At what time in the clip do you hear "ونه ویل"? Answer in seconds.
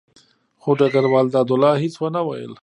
1.99-2.53